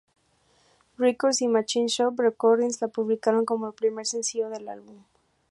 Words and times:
Records 0.97 1.43
y 1.43 1.47
Machine 1.47 1.85
Shop 1.87 2.15
Recordings 2.19 2.81
la 2.81 2.87
publicaron 2.87 3.45
como 3.45 3.67
el 3.67 3.75
primer 3.75 4.07
sencillo 4.07 4.49
del 4.49 4.67
álbum. 4.67 5.03